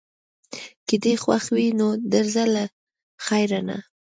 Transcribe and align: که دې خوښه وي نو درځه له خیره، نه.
که 0.87 0.95
دې 1.03 1.13
خوښه 1.21 1.51
وي 1.55 1.69
نو 1.79 1.87
درځه 2.13 2.43
له 2.53 2.63
خیره، 3.25 3.61
نه. 3.67 3.77